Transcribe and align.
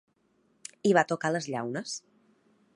I 0.91 0.95
va 0.99 1.05
tocar 1.13 1.33
les 1.37 1.51
llaunes. 1.55 1.95